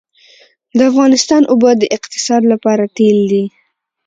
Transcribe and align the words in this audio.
د 0.77 0.79
افغانستان 0.91 1.41
اوبه 1.51 1.71
د 1.77 1.83
اقتصاد 1.97 2.41
لپاره 2.53 2.83
تیل 2.97 3.19
دي 3.31 3.45